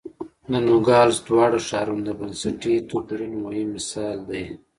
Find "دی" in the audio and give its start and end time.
4.29-4.45